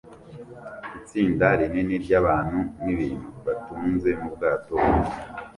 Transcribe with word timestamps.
Itsinda 0.99 1.45
rinini 1.59 1.95
ryabantu 2.05 2.59
nibintu 2.83 3.27
batunze 3.45 4.09
mubwato 4.21 4.73
buto 4.83 5.13